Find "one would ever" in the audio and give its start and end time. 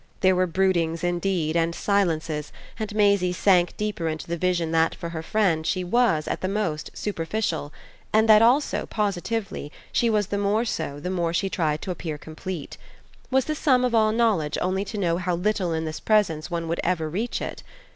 16.49-17.07